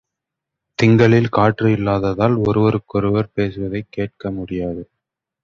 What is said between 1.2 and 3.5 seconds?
காற்று இல்லாததால் ஒருவருக்கொருவர்